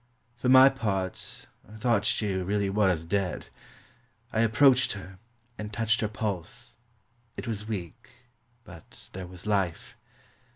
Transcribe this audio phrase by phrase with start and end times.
[0.33, 3.49] For my part, I thought she really was dead.
[4.33, 5.19] I ap proached her,
[5.59, 6.75] and touched her pulse.
[7.37, 8.09] It was weak,
[8.63, 9.95] but there was life.